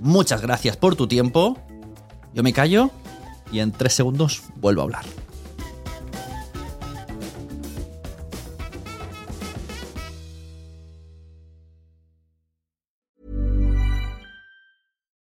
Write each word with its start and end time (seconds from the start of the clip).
Muchas 0.00 0.42
gracias 0.42 0.76
por 0.76 0.96
tu 0.96 1.06
tiempo. 1.06 1.56
Yo 2.34 2.42
me 2.42 2.52
callo 2.52 2.90
y 3.50 3.60
en 3.60 3.72
tres 3.72 3.94
segundos 3.94 4.42
vuelvo 4.56 4.82
a 4.82 4.84
hablar. 4.84 5.04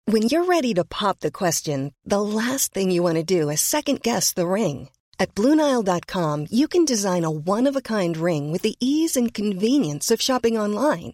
When 0.07 0.29
you're 0.29 0.45
ready 0.45 0.73
to 0.75 0.85
pop 0.85 1.19
the 1.19 1.31
question, 1.31 1.91
the 2.05 2.21
last 2.21 2.73
thing 2.73 2.89
you 2.89 3.03
want 3.03 3.16
to 3.17 3.23
do 3.23 3.49
is 3.49 3.59
second 3.59 4.02
guess 4.02 4.31
the 4.31 4.47
ring. 4.47 4.89
At 5.19 5.33
Bluenile.com, 5.35 6.47
you 6.52 6.67
can 6.67 6.85
design 6.85 7.25
a 7.25 7.29
one 7.29 7.67
of 7.67 7.75
a 7.75 7.81
kind 7.81 8.16
ring 8.16 8.52
with 8.52 8.61
the 8.61 8.75
ease 8.79 9.17
and 9.17 9.33
convenience 9.33 10.11
of 10.11 10.21
shopping 10.21 10.57
online. 10.57 11.13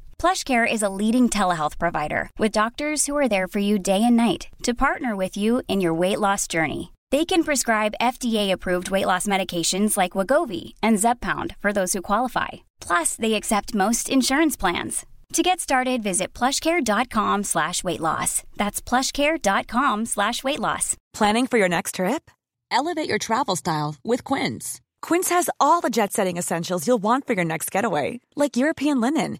PlushCare 0.21 0.71
is 0.71 0.83
a 0.83 0.89
leading 1.01 1.29
telehealth 1.29 1.79
provider 1.79 2.29
with 2.37 2.51
doctors 2.51 3.07
who 3.07 3.17
are 3.17 3.27
there 3.27 3.47
for 3.47 3.57
you 3.57 3.79
day 3.79 4.03
and 4.03 4.15
night 4.15 4.49
to 4.61 4.75
partner 4.75 5.15
with 5.15 5.35
you 5.35 5.63
in 5.67 5.81
your 5.81 5.95
weight 5.95 6.19
loss 6.19 6.45
journey. 6.47 6.93
They 7.09 7.25
can 7.25 7.43
prescribe 7.43 7.95
FDA-approved 7.99 8.91
weight 8.91 9.07
loss 9.07 9.25
medications 9.25 9.97
like 9.97 10.11
Wagovi 10.11 10.73
and 10.83 10.99
Zepbound 10.99 11.55
for 11.57 11.73
those 11.73 11.93
who 11.93 12.03
qualify. 12.03 12.49
Plus, 12.79 13.15
they 13.15 13.33
accept 13.33 13.73
most 13.73 14.11
insurance 14.11 14.55
plans. 14.55 15.07
To 15.33 15.41
get 15.41 15.59
started, 15.59 16.03
visit 16.03 16.33
plushcare.com 16.35 17.41
slash 17.41 17.83
weight 17.83 17.99
loss. 17.99 18.43
That's 18.57 18.79
plushcare.com 18.79 20.05
slash 20.05 20.43
weight 20.43 20.59
loss. 20.59 20.97
Planning 21.13 21.47
for 21.47 21.57
your 21.57 21.69
next 21.69 21.95
trip? 21.95 22.29
Elevate 22.69 23.09
your 23.09 23.17
travel 23.17 23.55
style 23.55 23.95
with 24.03 24.23
Quince. 24.23 24.81
Quince 25.01 25.29
has 25.29 25.49
all 25.59 25.81
the 25.81 25.89
jet 25.89 26.13
setting 26.13 26.37
essentials 26.37 26.85
you'll 26.85 26.99
want 26.99 27.25
for 27.25 27.33
your 27.33 27.45
next 27.45 27.71
getaway, 27.71 28.19
like 28.35 28.55
European 28.55 29.01
linen, 29.01 29.39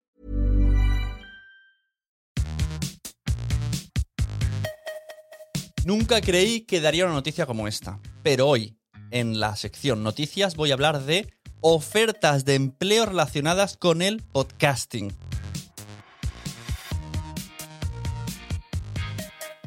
Nunca 5.83 6.21
creí 6.21 6.61
que 6.61 6.79
daría 6.79 7.05
una 7.05 7.15
noticia 7.15 7.47
como 7.47 7.67
esta, 7.67 7.99
pero 8.21 8.47
hoy, 8.47 8.77
en 9.09 9.39
la 9.39 9.55
sección 9.55 10.03
noticias, 10.03 10.55
voy 10.55 10.69
a 10.69 10.75
hablar 10.75 11.03
de 11.05 11.33
ofertas 11.59 12.45
de 12.45 12.53
empleo 12.53 13.07
relacionadas 13.07 13.77
con 13.77 14.03
el 14.03 14.21
podcasting. 14.21 15.11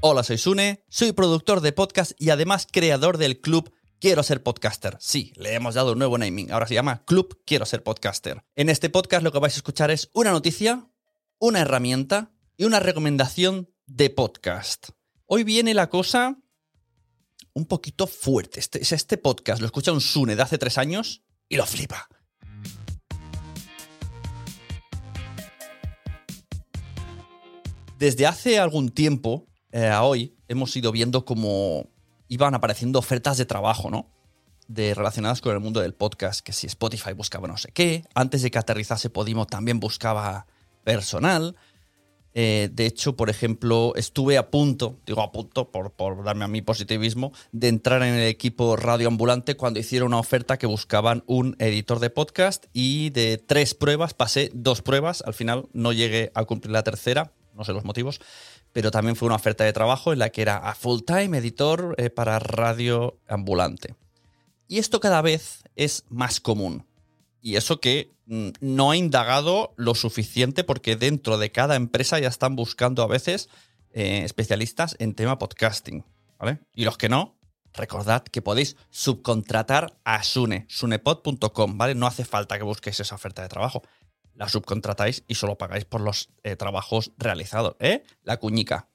Hola, 0.01 0.23
soy 0.23 0.39
Sune, 0.39 0.85
soy 0.89 1.11
productor 1.11 1.61
de 1.61 1.73
podcast 1.73 2.13
y 2.17 2.31
además 2.31 2.69
creador 2.71 3.19
del 3.19 3.41
club 3.41 3.73
Quiero 3.99 4.23
ser 4.23 4.43
podcaster. 4.43 4.97
Sí, 5.01 5.33
le 5.35 5.55
hemos 5.55 5.75
dado 5.75 5.93
un 5.93 5.99
nuevo 5.99 6.19
naming. 6.19 6.53
Ahora 6.53 6.67
se 6.67 6.75
llama 6.75 7.05
Club 7.07 7.41
Quiero 7.47 7.65
ser 7.65 7.83
podcaster. 7.83 8.45
En 8.55 8.69
este 8.69 8.91
podcast 8.91 9.25
lo 9.25 9.33
que 9.33 9.39
vais 9.39 9.55
a 9.55 9.57
escuchar 9.57 9.91
es 9.91 10.11
una 10.13 10.31
noticia, 10.31 10.87
una 11.39 11.61
herramienta 11.61 12.31
y 12.57 12.65
una 12.65 12.81
recomendación 12.81 13.71
de 13.87 14.11
podcast. 14.11 14.91
Hoy 15.27 15.43
viene 15.43 15.73
la 15.73 15.89
cosa 15.89 16.37
un 17.55 17.65
poquito 17.65 18.07
fuerte. 18.07 18.61
Este, 18.61 18.81
este 18.83 19.17
podcast 19.17 19.61
lo 19.61 19.67
escucha 19.67 19.91
un 19.91 20.03
Sune 20.03 20.37
de 20.37 20.43
hace 20.43 20.59
tres 20.59 20.77
años 20.77 21.23
y 21.49 21.57
lo 21.57 21.65
flipa. 21.65 22.09
Desde 27.99 28.27
hace 28.27 28.59
algún 28.59 28.91
tiempo 28.91 29.47
eh, 29.73 29.87
a 29.87 30.03
hoy 30.03 30.37
hemos 30.47 30.77
ido 30.77 30.93
viendo 30.93 31.25
cómo 31.25 31.89
iban 32.29 32.55
apareciendo 32.55 32.99
ofertas 32.99 33.39
de 33.39 33.47
trabajo, 33.47 33.91
¿no? 33.91 34.11
De, 34.69 34.93
relacionadas 34.93 35.41
con 35.41 35.55
el 35.55 35.61
mundo 35.61 35.81
del 35.81 35.95
podcast, 35.95 36.41
que 36.41 36.53
si 36.53 36.67
Spotify 36.67 37.13
buscaba 37.15 37.49
no 37.49 37.57
sé 37.57 37.71
qué, 37.73 38.05
antes 38.15 38.43
de 38.43 38.51
que 38.51 38.59
aterrizase 38.59 39.09
Podimo 39.09 39.47
también 39.47 39.81
buscaba 39.81 40.47
personal. 40.85 41.57
Eh, 42.37 42.69
de 42.73 42.87
hecho, 42.87 43.17
por 43.17 43.31
ejemplo, 43.31 43.93
estuve 43.95 44.37
a 44.39 44.51
punto, 44.51 44.99
digo 45.07 45.23
a 45.23 45.31
punto 45.31 45.71
por, 45.71 46.25
darme 46.25 46.45
a 46.45 46.49
mi 46.49 46.63
positivismo, 46.63 47.33
de 47.53 47.69
entrar 47.69 48.03
en 48.03 48.15
el 48.15 48.27
equipo 48.27 48.75
radioambulante 48.75 49.57
cuando 49.57 49.79
hicieron 49.79 50.09
una 50.09 50.19
oferta 50.19 50.59
que 50.59 50.67
buscaban 50.67 51.23
un 51.27 51.55
editor 51.61 52.01
de 52.01 52.11
podcast 52.11 52.67
y 52.73 53.11
de 53.11 53.39
tres 53.39 53.75
pruebas 53.75 54.15
pasé 54.15 54.51
dos 54.53 54.83
pruebas, 54.83 55.23
al 55.25 55.35
final 55.35 55.69
no 55.73 55.93
llegué 55.93 56.33
a 56.35 56.45
cumplir 56.45 56.73
la 56.73 56.83
tercera, 56.83 57.33
no 57.55 57.65
sé 57.65 57.73
los 57.73 57.85
motivos, 57.85 58.21
pero 58.73 58.91
también 58.91 59.15
fue 59.15 59.27
una 59.27 59.37
oferta 59.37 59.63
de 59.63 59.73
trabajo 59.73 60.13
en 60.13 60.19
la 60.19 60.31
que 60.31 60.43
era 60.43 60.57
a 60.57 60.75
full-time 60.75 61.39
editor 61.39 61.95
eh, 61.99 62.11
para 62.11 62.41
radio 62.41 63.17
ambulante. 63.29 63.95
Y 64.67 64.79
esto 64.79 64.99
cada 64.99 65.23
vez 65.23 65.63
es 65.77 66.05
más 66.09 66.41
común. 66.41 66.85
Y 67.41 67.55
eso 67.57 67.79
que 67.79 68.14
no 68.27 68.91
ha 68.91 68.97
indagado 68.97 69.75
lo 69.77 69.95
suficiente 69.95 70.65
porque 70.65 70.97
dentro 70.97 71.39
de 71.39 71.53
cada 71.53 71.77
empresa 71.77 72.19
ya 72.19 72.29
están 72.29 72.57
buscando 72.57 73.03
a 73.03 73.07
veces 73.07 73.49
eh, 73.93 74.23
especialistas 74.25 74.97
en 74.99 75.15
tema 75.15 75.39
podcasting. 75.39 76.05
¿vale? 76.39 76.61
Y 76.75 76.85
los 76.85 76.97
que 76.97 77.09
no, 77.09 77.37
recordad 77.73 78.25
que 78.25 78.43
podéis 78.43 78.77
subcontratar 78.91 79.99
a 80.05 80.23
Sune, 80.23 80.67
sunepod.com, 80.69 81.79
¿vale? 81.79 81.95
No 81.95 82.07
hace 82.07 82.25
falta 82.25 82.57
que 82.57 82.65
busquéis 82.65 83.01
esa 83.01 83.15
oferta 83.15 83.43
de 83.43 83.49
trabajo 83.49 83.83
la 84.35 84.49
subcontratáis 84.49 85.25
y 85.29 85.37
solo 85.37 85.57
pagáis 85.57 85.85
por 85.85 86.01
los 86.01 86.31
eh, 86.43 86.57
trabajos 86.57 87.13
realizados, 87.17 87.77
¿eh? 87.79 88.03
La 88.23 88.39
cuñica. 88.39 88.89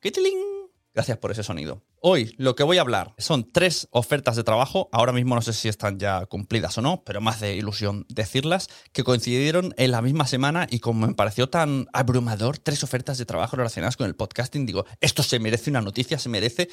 Gracias 0.93 1.17
por 1.19 1.31
ese 1.31 1.43
sonido. 1.43 1.83
Hoy 2.01 2.33
lo 2.37 2.55
que 2.55 2.63
voy 2.63 2.77
a 2.77 2.81
hablar 2.81 3.13
son 3.17 3.51
tres 3.51 3.87
ofertas 3.91 4.35
de 4.35 4.43
trabajo, 4.43 4.89
ahora 4.91 5.11
mismo 5.11 5.35
no 5.35 5.41
sé 5.41 5.53
si 5.53 5.67
están 5.69 5.99
ya 5.99 6.25
cumplidas 6.25 6.77
o 6.77 6.81
no, 6.81 7.03
pero 7.03 7.21
más 7.21 7.39
de 7.39 7.55
ilusión 7.55 8.05
decirlas, 8.09 8.69
que 8.91 9.03
coincidieron 9.03 9.73
en 9.77 9.91
la 9.91 10.01
misma 10.01 10.25
semana 10.25 10.65
y 10.69 10.79
como 10.79 11.07
me 11.07 11.13
pareció 11.13 11.49
tan 11.49 11.87
abrumador, 11.93 12.57
tres 12.57 12.83
ofertas 12.83 13.17
de 13.17 13.25
trabajo 13.25 13.55
relacionadas 13.55 13.97
con 13.97 14.07
el 14.07 14.15
podcasting, 14.15 14.65
digo, 14.65 14.85
esto 14.99 15.21
se 15.21 15.39
merece 15.39 15.69
una 15.69 15.81
noticia, 15.81 16.17
se 16.17 16.29
merece 16.29 16.69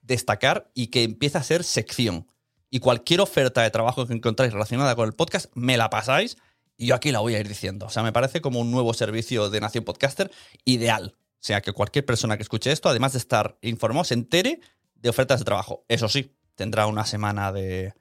destacar 0.00 0.70
y 0.74 0.86
que 0.86 1.02
empiece 1.02 1.38
a 1.38 1.42
ser 1.42 1.62
sección. 1.62 2.26
Y 2.70 2.80
cualquier 2.80 3.20
oferta 3.20 3.62
de 3.62 3.70
trabajo 3.70 4.06
que 4.06 4.14
encontráis 4.14 4.52
relacionada 4.52 4.96
con 4.96 5.06
el 5.06 5.14
podcast, 5.14 5.50
me 5.54 5.76
la 5.76 5.90
pasáis 5.90 6.36
y 6.76 6.86
yo 6.86 6.94
aquí 6.94 7.12
la 7.12 7.20
voy 7.20 7.34
a 7.34 7.40
ir 7.40 7.48
diciendo. 7.48 7.86
O 7.86 7.90
sea, 7.90 8.02
me 8.02 8.12
parece 8.12 8.40
como 8.40 8.60
un 8.60 8.70
nuevo 8.70 8.94
servicio 8.94 9.50
de 9.50 9.60
Nación 9.60 9.84
Podcaster 9.84 10.30
ideal. 10.64 11.16
O 11.38 11.44
sea, 11.48 11.60
que 11.60 11.72
cualquier 11.72 12.04
persona 12.04 12.36
que 12.36 12.42
escuche 12.42 12.72
esto, 12.72 12.88
además 12.88 13.12
de 13.12 13.18
estar 13.18 13.58
informado, 13.62 14.04
se 14.04 14.14
entere 14.14 14.60
de 14.96 15.08
ofertas 15.08 15.38
de 15.38 15.44
trabajo. 15.44 15.84
Eso 15.88 16.08
sí, 16.08 16.34
tendrá 16.56 16.86
una 16.86 17.06
semana 17.06 17.52
de, 17.52 17.94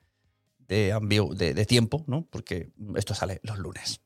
de, 0.67 1.65
tiempo, 1.67 2.03
¿no? 2.07 2.25
Porque 2.29 2.71
esto 2.95 3.13
sale 3.13 3.39
los 3.43 3.59
lunes. 3.59 4.01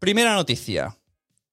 Primera 0.00 0.34
noticia. 0.34 0.98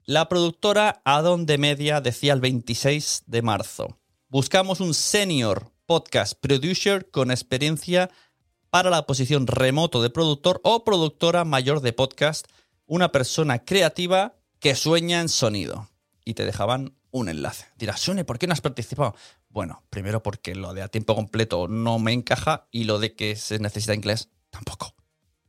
La 0.06 0.28
productora 0.28 1.01
Adon 1.06 1.46
de 1.46 1.60
Media 1.60 2.01
decía 2.01 2.34
el 2.34 2.42
26 2.42 3.25
de 3.28 3.42
marzo. 3.44 4.00
Buscamos 4.28 4.80
un 4.80 4.96
senior 4.96 5.72
podcast 5.86 6.34
producer 6.40 7.12
con 7.12 7.30
experiencia 7.30 8.10
para 8.72 8.90
la 8.90 9.06
posición 9.06 9.46
remoto 9.46 10.01
de 10.01 10.10
productor 10.10 10.62
o 10.63 10.84
productora 10.84 11.46
mayor 11.46 11.81
de 11.81 11.94
podcast, 11.94 12.48
una 12.88 13.12
persona 13.12 13.60
creativa 13.60 14.38
que 14.60 14.76
sueña 14.76 15.22
en 15.22 15.30
sonido. 15.30 15.90
Y 16.26 16.34
te 16.36 16.46
dejaban 16.46 16.96
un 17.12 17.30
enlace. 17.30 17.66
Dirás, 17.78 18.02
Sune, 18.02 18.24
¿por 18.24 18.38
qué 18.38 18.48
no 18.48 18.54
has 18.54 18.62
participado? 18.62 19.16
Bueno, 19.50 19.84
primero 19.90 20.22
porque 20.22 20.54
lo 20.54 20.74
de 20.74 20.82
a 20.82 20.90
tiempo 20.90 21.16
completo 21.16 21.68
no 21.68 21.98
me 21.98 22.14
encaja 22.14 22.68
y 22.72 22.84
lo 22.84 23.00
de 23.00 23.16
que 23.16 23.36
se 23.36 23.58
necesita 23.60 23.96
inglés 23.96 24.30
tampoco. 24.52 24.94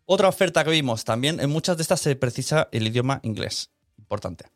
Otra 0.07 0.29
oferta 0.29 0.65
que 0.65 0.71
vimos 0.71 1.05
también, 1.05 1.39
en 1.39 1.51
muchas 1.51 1.77
de 1.77 1.83
estas 1.83 2.01
se 2.01 2.17
precisa 2.17 2.69
el 2.73 2.87
idioma 2.87 3.21
inglés. 3.23 3.71
Importante. 3.99 4.47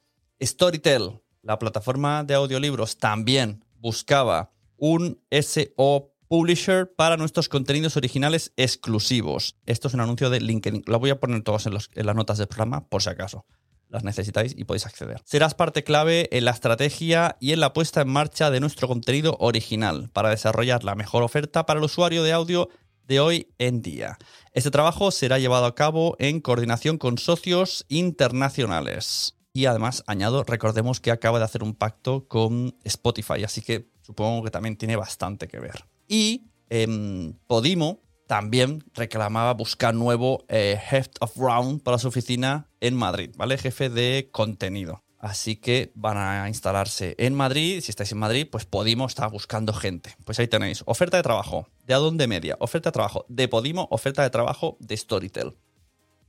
Storytel, 0.43 1.21
la 1.43 1.59
plataforma 1.59 2.25
de 2.25 2.35
audiolibros, 2.35 2.97
también 2.97 3.65
buscaba 3.77 4.51
un 4.77 5.21
SO 5.31 6.11
Publisher 6.27 6.93
para 6.95 7.17
nuestros 7.17 7.49
contenidos 7.49 7.97
originales 7.97 8.53
exclusivos. 8.57 9.57
Esto 9.67 9.89
es 9.89 9.95
un 9.95 10.01
anuncio 10.01 10.31
de 10.31 10.41
LinkedIn. 10.41 10.85
Lo 10.87 10.99
voy 10.99 11.11
a 11.11 11.21
poner 11.21 11.43
todos 11.43 11.67
en, 11.67 11.75
en 11.75 12.07
las 12.07 12.17
notas 12.17 12.39
del 12.39 12.49
programa 12.49 12.89
por 12.89 13.03
si 13.03 13.11
acaso 13.11 13.45
las 13.95 14.05
necesitáis 14.05 14.55
y 14.57 14.65
podéis 14.65 14.87
acceder. 14.87 15.23
Serás 15.25 15.55
parte 15.55 15.85
clave 15.85 16.29
en 16.37 16.45
la 16.45 16.51
estrategia 16.51 17.37
y 17.41 17.53
en 17.53 17.61
la 17.61 17.73
puesta 17.73 18.03
en 18.03 18.09
marcha 18.09 18.51
de 18.51 18.61
nuestro 18.61 18.89
contenido 18.89 19.37
original 19.39 20.11
para 20.13 20.31
desarrollar 20.31 20.85
la 20.85 20.97
mejor 20.97 21.23
oferta 21.23 21.65
para 21.65 21.79
el 21.79 21.85
usuario 21.85 22.23
de 22.25 22.33
audio 22.33 22.69
de 23.07 23.21
hoy 23.21 23.49
en 23.59 23.83
día. 23.83 24.19
Este 24.53 24.71
trabajo 24.71 25.11
será 25.11 25.39
llevado 25.39 25.67
a 25.67 25.75
cabo 25.75 26.17
en 26.19 26.41
coordinación 26.41 26.99
con 26.99 27.19
socios 27.19 27.87
internacionales. 27.89 29.37
Y 29.53 29.67
además, 29.67 30.03
añado, 30.09 30.43
recordemos 30.43 31.01
que 31.01 31.13
acaba 31.13 31.39
de 31.39 31.45
hacer 31.45 31.63
un 31.63 31.75
pacto 31.75 32.27
con 32.27 32.77
Spotify, 32.83 33.45
así 33.45 33.63
que 33.63 33.89
supongo 34.03 34.43
que 34.43 34.51
también 34.51 34.77
tiene 34.77 34.97
bastante 34.97 35.47
que 35.47 35.61
ver. 35.61 35.85
Y 36.09 36.51
em, 36.69 37.35
Podimo 37.47 38.04
también 38.27 38.85
reclamaba 38.95 39.55
buscar 39.55 39.95
nuevo 39.95 40.45
eh, 40.49 40.81
Head 40.91 41.11
of 41.21 41.37
Round 41.37 41.83
para 41.83 41.99
su 41.99 42.09
oficina 42.09 42.69
en 42.81 42.97
Madrid, 42.97 43.31
¿vale? 43.37 43.59
Jefe 43.59 43.91
de 43.91 44.29
contenido. 44.33 45.03
Así 45.19 45.57
que 45.57 45.91
van 45.95 46.19
a 46.19 46.49
instalarse 46.49 47.15
en 47.17 47.35
Madrid. 47.35 47.81
Si 47.81 47.91
estáis 47.91 48.13
en 48.13 48.19
Madrid, 48.19 48.47
pues 48.51 48.67
Podimo 48.67 49.07
está 49.07 49.27
buscando 49.27 49.73
gente. 49.73 50.15
Pues 50.27 50.39
ahí 50.39 50.49
tenéis. 50.49 50.83
Oferta 50.85 51.17
de 51.17 51.23
trabajo 51.23 51.67
de 51.87 51.95
Adonde 51.95 52.27
Media. 52.27 52.57
Oferta 52.61 52.91
de 52.91 52.93
trabajo 52.93 53.25
de 53.29 53.49
Podimo. 53.49 53.89
Oferta 53.91 54.23
de 54.23 54.29
trabajo 54.29 54.77
de 54.81 54.95
Storytel. 54.95 55.57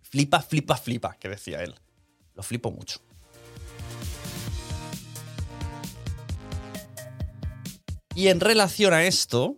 Flipa, 0.01 0.41
flipa, 0.41 0.77
flipa, 0.77 1.17
que 1.19 1.27
decía 1.27 1.61
él. 1.61 1.75
Lo 2.35 2.43
flipo 2.43 2.71
mucho. 2.71 3.01
Y 8.15 8.29
en 8.29 8.39
relación 8.39 8.93
a 8.93 9.03
esto, 9.03 9.57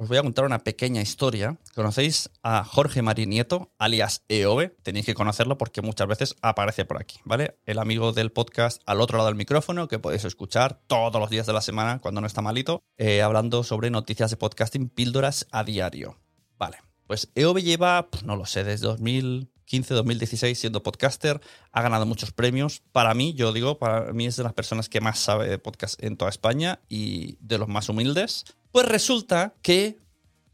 os 0.00 0.08
voy 0.08 0.16
a 0.16 0.22
contar 0.22 0.44
una 0.44 0.60
pequeña 0.60 1.02
historia. 1.02 1.58
¿Conocéis 1.74 2.30
a 2.44 2.62
Jorge 2.62 3.02
Marinieto, 3.02 3.72
alias 3.78 4.22
EOB? 4.28 4.70
Tenéis 4.84 5.04
que 5.04 5.14
conocerlo 5.14 5.58
porque 5.58 5.82
muchas 5.82 6.06
veces 6.06 6.36
aparece 6.40 6.84
por 6.84 7.00
aquí, 7.00 7.18
¿vale? 7.24 7.58
El 7.66 7.80
amigo 7.80 8.12
del 8.12 8.30
podcast 8.30 8.80
al 8.86 9.00
otro 9.00 9.18
lado 9.18 9.28
del 9.28 9.36
micrófono 9.36 9.88
que 9.88 9.98
podéis 9.98 10.24
escuchar 10.24 10.80
todos 10.86 11.20
los 11.20 11.30
días 11.30 11.46
de 11.46 11.52
la 11.52 11.60
semana 11.60 11.98
cuando 12.00 12.20
no 12.20 12.28
está 12.28 12.42
malito, 12.42 12.84
eh, 12.96 13.22
hablando 13.22 13.64
sobre 13.64 13.90
noticias 13.90 14.30
de 14.30 14.36
podcasting, 14.36 14.88
píldoras 14.88 15.48
a 15.50 15.64
diario. 15.64 16.16
Vale, 16.58 16.78
pues 17.08 17.32
EOB 17.34 17.58
lleva, 17.58 18.08
no 18.24 18.36
lo 18.36 18.46
sé, 18.46 18.62
desde 18.62 18.86
2015, 18.86 19.94
2016 19.94 20.56
siendo 20.56 20.84
podcaster, 20.84 21.40
ha 21.72 21.82
ganado 21.82 22.06
muchos 22.06 22.30
premios. 22.30 22.82
Para 22.92 23.14
mí, 23.14 23.34
yo 23.34 23.52
digo, 23.52 23.80
para 23.80 24.12
mí 24.12 24.26
es 24.26 24.36
de 24.36 24.44
las 24.44 24.52
personas 24.52 24.88
que 24.88 25.00
más 25.00 25.18
sabe 25.18 25.48
de 25.48 25.58
podcast 25.58 26.00
en 26.04 26.16
toda 26.16 26.30
España 26.30 26.78
y 26.88 27.36
de 27.40 27.58
los 27.58 27.66
más 27.66 27.88
humildes. 27.88 28.44
Pues 28.72 28.86
resulta 28.86 29.54
que 29.62 29.98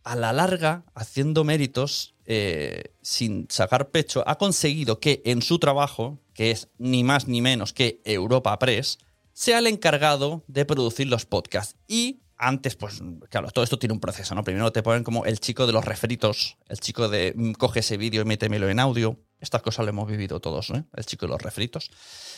a 0.05 0.17
la 0.17 0.33
larga, 0.33 0.85
haciendo 0.95 1.45
méritos, 1.45 2.15
eh, 2.27 2.95
sin 3.03 3.47
sacar 3.51 3.91
pecho, 3.91 4.23
ha 4.27 4.37
conseguido 4.37 5.01
que 5.01 5.23
en 5.25 5.43
su 5.43 5.59
trabajo, 5.59 6.21
que 6.35 6.51
es 6.51 6.69
ni 6.79 7.05
más 7.05 7.27
ni 7.27 7.41
menos 7.41 7.73
que 7.73 8.01
Europa 8.05 8.59
Press, 8.59 8.99
sea 9.33 9.59
el 9.59 9.67
encargado 9.67 10.45
de 10.47 10.65
producir 10.65 11.09
los 11.09 11.27
podcasts. 11.27 11.77
Y 11.89 12.21
antes, 12.37 12.77
pues, 12.77 13.03
claro, 13.31 13.51
todo 13.51 13.65
esto 13.65 13.79
tiene 13.79 13.95
un 13.95 14.01
proceso, 14.01 14.35
¿no? 14.35 14.45
Primero 14.45 14.73
te 14.73 14.83
ponen 14.83 15.05
como 15.05 15.25
el 15.25 15.41
chico 15.41 15.67
de 15.67 15.73
los 15.73 15.85
referitos, 15.85 16.59
el 16.69 16.79
chico 16.79 17.09
de 17.09 17.33
mm, 17.35 17.53
coge 17.53 17.81
ese 17.81 17.97
vídeo 17.97 18.23
y 18.23 18.25
métemelo 18.25 18.69
en 18.69 18.81
audio. 18.81 19.19
Estas 19.45 19.63
cosas 19.63 19.85
lo 19.85 19.91
hemos 19.91 20.09
vivido 20.09 20.41
todos, 20.41 20.71
¿no? 20.71 20.87
El 20.97 21.05
chico 21.05 21.27
de 21.27 21.33
los 21.33 21.43
referitos. 21.43 21.91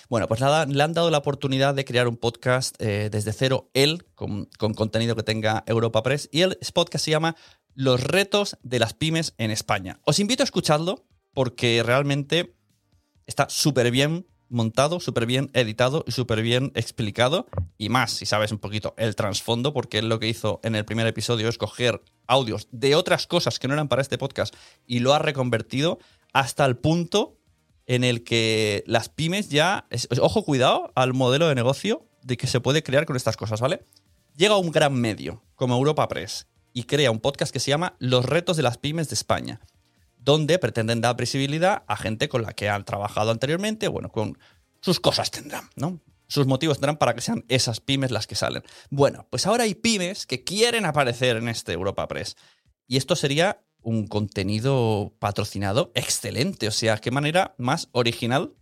Bueno, 0.09 0.27
pues 0.27 0.41
nada, 0.41 0.67
le 0.67 0.83
han 0.83 0.93
dado 0.93 1.11
la 1.11 1.19
oportunidad 1.19 1.75
de 1.75 1.85
crear 1.85 2.09
un 2.09 2.17
podcast 2.17 2.75
eh, 2.81 3.09
desde 3.11 3.33
cero, 3.33 3.71
él, 3.75 4.05
con, 4.15 4.49
contenido 4.75 5.15
que 5.17 5.23
tenga 5.23 5.63
Europa 5.67 6.03
Press. 6.03 6.29
Y 6.33 6.43
el 6.43 6.59
podcast 6.75 7.05
se 7.05 7.13
llama 7.13 7.37
Los 7.75 8.03
retos 8.03 8.59
de 8.63 8.81
las 8.81 8.93
pymes 8.93 9.35
en 9.39 9.51
España. 9.51 10.01
Os 10.05 10.19
invito 10.19 10.43
a 10.43 10.45
escucharlo 10.45 11.07
porque 11.33 11.83
realmente 11.85 12.57
está 13.27 13.49
súper 13.49 13.91
bien 13.91 14.27
montado, 14.49 15.01
súper 15.01 15.27
bien 15.27 15.51
editado 15.55 16.05
y 16.07 16.13
súper 16.13 16.43
bien 16.43 16.73
explicado. 16.75 17.47
Y 17.79 17.89
más, 17.89 18.13
si 18.13 18.27
sabes 18.27 18.53
un 18.53 18.59
poquito 18.59 18.95
el 18.97 19.17
trasfondo, 19.17 19.73
porque 19.73 19.99
él 19.99 20.09
lo 20.09 20.19
que 20.19 20.29
hizo 20.29 20.61
en 20.63 20.75
el 20.75 20.85
primer 20.85 21.07
episodio 21.07 21.49
es 21.49 21.59
coger 21.59 22.03
audios 22.27 22.69
de 22.71 22.95
otras 22.95 23.27
cosas 23.27 23.59
que 23.59 23.69
no 23.69 23.75
eran 23.75 23.89
para 23.89 24.03
este 24.03 24.19
podcast 24.19 24.55
y 24.87 25.01
lo 25.01 25.15
ha 25.15 25.19
reconvertido 25.19 25.99
hasta 26.37 26.67
el 26.67 26.77
punto 26.77 27.39
en 27.87 28.05
el 28.05 28.23
que 28.23 28.85
las 28.87 29.09
pymes 29.09 29.49
ya, 29.49 29.89
ojo 30.21 30.45
cuidado 30.45 30.93
al 30.95 31.15
modelo 31.15 31.49
de 31.49 31.55
negocio 31.55 32.07
de 32.23 32.37
que 32.37 32.47
se 32.47 32.61
puede 32.61 32.83
crear 32.83 33.07
con 33.07 33.17
estas 33.17 33.39
cosas, 33.39 33.63
¿vale? 33.63 33.85
Llega 34.37 34.59
un 34.59 34.71
gran 34.71 34.93
medio 34.93 35.43
como 35.55 35.77
Europa 35.77 36.07
Press 36.09 36.47
y 36.75 36.83
crea 36.83 37.11
un 37.11 37.21
podcast 37.21 37.55
que 37.55 37.59
se 37.59 37.71
llama 37.71 37.97
Los 38.01 38.27
retos 38.27 38.59
de 38.59 38.65
las 38.65 38.77
pymes 38.77 39.09
de 39.09 39.15
España, 39.15 39.63
donde 40.19 40.59
pretenden 40.59 41.01
dar 41.01 41.17
visibilidad 41.17 41.85
a 41.87 41.97
gente 41.97 42.29
con 42.29 42.43
la 42.43 42.53
que 42.53 42.69
han 42.69 42.85
trabajado 42.85 43.31
anteriormente, 43.31 43.89
bueno, 43.89 44.11
con 44.11 44.37
sus 44.83 45.01
cosas 45.01 45.31
tendrán, 45.31 45.71
¿no? 45.75 46.01
Sus 46.27 46.47
motivos 46.47 46.77
tendrán 46.77 46.99
para 46.99 47.15
que 47.15 47.23
sean 47.23 47.47
esas 47.49 47.81
pymes 47.81 48.11
las 48.11 48.27
que 48.27 48.35
salen. 48.35 48.63
Bueno, 48.91 49.27
pues 49.31 49.47
ahora 49.47 49.65
hay 49.65 49.75
pymes 49.75 50.27
que 50.27 50.45
quieren 50.45 50.85
aparecer 50.85 51.39
en 51.39 51.49
este 51.49 51.73
Europa 51.73 52.07
Press. 52.09 52.37
Y 52.87 52.99
esto 52.99 53.17
sería 53.17 53.63
un 53.87 54.09
contenido 54.09 55.15
patrocinado 55.21 55.93
excelente. 55.95 56.67
O 56.67 56.73
sea, 56.73 56.99
qué 56.99 57.13
manera 57.13 57.55
más 57.57 57.89
original 57.93 58.53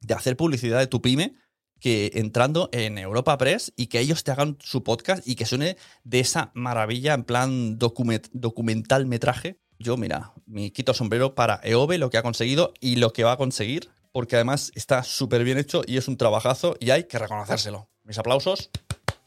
de 0.00 0.14
hacer 0.14 0.34
publicidad 0.36 0.78
de 0.78 0.86
tu 0.86 1.02
pyme 1.02 1.34
que 1.78 2.10
entrando 2.14 2.70
en 2.72 2.96
Europa 2.96 3.36
Press 3.36 3.74
y 3.76 3.88
que 3.88 4.00
ellos 4.00 4.24
te 4.24 4.30
hagan 4.30 4.56
su 4.60 4.82
podcast 4.82 5.28
y 5.28 5.36
que 5.36 5.44
suene 5.44 5.76
de 6.04 6.20
esa 6.20 6.52
maravilla 6.54 7.12
en 7.12 7.24
plan 7.24 7.78
documental 7.78 9.04
metraje. 9.04 9.60
Yo, 9.78 9.98
mira, 9.98 10.32
me 10.46 10.72
quito 10.72 10.94
sombrero 10.94 11.34
para 11.34 11.60
EOB, 11.62 11.98
lo 11.98 12.08
que 12.08 12.16
ha 12.16 12.22
conseguido 12.22 12.72
y 12.80 12.96
lo 12.96 13.12
que 13.12 13.24
va 13.24 13.32
a 13.32 13.36
conseguir, 13.36 13.90
porque 14.10 14.36
además 14.36 14.72
está 14.74 15.02
súper 15.02 15.44
bien 15.44 15.58
hecho 15.58 15.82
y 15.86 15.98
es 15.98 16.08
un 16.08 16.16
trabajazo 16.16 16.76
y 16.80 16.90
hay 16.90 17.04
que 17.04 17.18
reconocérselo. 17.18 17.90
Mis 18.04 18.16
aplausos, 18.16 18.70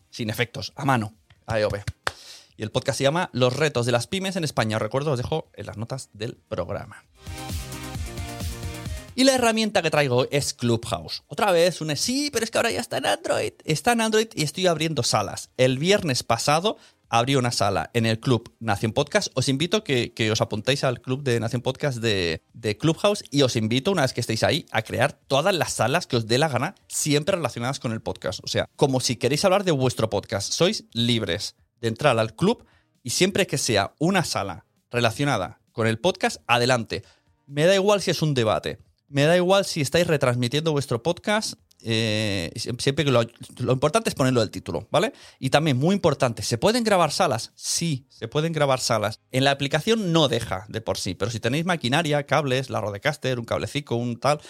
sin 0.10 0.32
efectos, 0.32 0.74
a 0.76 0.86
mano, 0.86 1.14
a 1.46 1.60
EOB. 1.60 1.99
Y 2.60 2.64
el 2.64 2.72
podcast 2.72 2.98
se 2.98 3.06
llama 3.06 3.30
Los 3.32 3.56
retos 3.56 3.86
de 3.86 3.94
las 3.94 4.08
pymes 4.08 4.36
en 4.36 4.44
España. 4.44 4.76
Os 4.76 4.82
recuerdo, 4.82 5.14
os 5.14 5.18
dejo 5.18 5.50
en 5.56 5.66
las 5.66 5.78
notas 5.78 6.10
del 6.12 6.36
programa. 6.36 7.06
Y 9.16 9.24
la 9.24 9.34
herramienta 9.34 9.82
que 9.82 9.90
traigo 9.90 10.28
es 10.30 10.54
Clubhouse. 10.54 11.24
Otra 11.28 11.54
vez, 11.54 11.80
un 11.80 11.96
sí, 11.96 12.30
pero 12.34 12.44
es 12.44 12.52
que 12.52 12.58
ahora 12.58 12.72
ya 12.72 12.82
está 12.82 12.98
en 12.98 13.06
Android. 13.06 13.54
Está 13.64 13.94
en 13.94 14.02
Android 14.02 14.28
y 14.36 14.44
estoy 14.44 14.68
abriendo 14.68 15.04
salas. 15.04 15.52
El 15.56 15.78
viernes 15.78 16.24
pasado 16.24 16.76
abrí 17.08 17.38
una 17.38 17.54
sala 17.54 17.92
en 17.94 18.06
el 18.06 18.20
Club 18.20 18.54
Nación 18.60 18.92
Podcast. 18.92 19.30
Os 19.36 19.48
invito 19.48 19.78
a 19.78 19.84
que, 19.86 20.30
os 20.30 20.42
apuntéis 20.42 20.84
al 20.84 21.00
Club 21.00 21.24
de 21.24 21.40
Nación 21.40 21.62
Podcast 21.62 22.00
de, 22.00 22.44
de, 22.52 22.78
Clubhouse 22.78 23.24
y 23.32 23.44
os 23.44 23.56
invito, 23.56 23.90
una 23.90 24.02
vez 24.02 24.12
que 24.12 24.20
estéis 24.20 24.44
ahí, 24.44 24.66
a 24.72 24.82
crear 24.82 25.14
todas 25.14 25.56
las 25.56 25.72
salas 25.72 26.08
que 26.08 26.18
os 26.18 26.28
dé 26.28 26.38
la 26.38 26.50
gana, 26.50 26.76
siempre 26.90 27.38
relacionadas 27.38 27.80
con 27.80 27.94
el 27.94 28.02
podcast. 28.02 28.42
O 28.44 28.48
sea, 28.48 28.68
como 28.76 29.00
si 29.00 29.16
queréis 29.16 29.46
hablar 29.46 29.64
de 29.64 29.72
vuestro 29.72 30.10
podcast, 30.10 30.52
sois 30.52 30.84
libres 30.92 31.56
de 31.82 31.88
entrar 31.88 32.18
al 32.18 32.36
club 32.36 32.66
y 33.04 33.12
siempre 33.12 33.48
que 33.48 33.58
sea 33.58 33.94
una 34.00 34.24
sala 34.24 34.66
relacionada 34.92 35.60
con 35.72 35.88
el 35.88 36.00
podcast, 36.00 36.42
adelante. 36.48 37.04
Me 37.48 37.66
da 37.66 37.76
igual 37.76 38.02
si 38.02 38.12
es 38.12 38.22
un 38.22 38.34
debate, 38.34 38.80
me 39.08 39.24
da 39.24 39.36
igual 39.36 39.66
si 39.66 39.82
estáis 39.82 40.08
retransmitiendo 40.08 40.72
vuestro 40.72 41.02
podcast. 41.02 41.54
Eh, 41.82 42.52
siempre 42.56 43.06
que 43.06 43.12
lo, 43.12 43.24
importante 43.72 44.10
es 44.10 44.16
ponerlo 44.16 44.42
el 44.42 44.52
título, 44.52 44.88
¿vale? 44.92 45.14
Y 45.40 45.50
también 45.50 45.78
muy 45.78 45.96
importante, 45.96 46.44
¿se 46.44 46.58
pueden 46.58 46.84
grabar 46.84 47.12
salas? 47.12 47.54
Sí, 47.56 48.06
se 48.10 48.28
pueden 48.28 48.52
grabar 48.52 48.82
salas. 48.82 49.22
En 49.32 49.46
la 49.46 49.52
aplicación 49.52 50.12
no 50.12 50.28
deja 50.28 50.66
de 50.68 50.82
por 50.82 50.98
sí, 50.98 51.16
pero 51.16 51.32
si 51.32 51.40
tenéis 51.40 51.66
maquinaria, 51.66 52.26
cables, 52.26 52.70
la 52.70 52.82
Rodecaster, 52.82 53.40
un 53.40 53.46
cablecito, 53.46 53.96
un 53.96 54.20
tal, 54.20 54.42